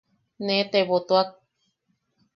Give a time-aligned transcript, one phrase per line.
[0.45, 1.29] Nee tebotuak.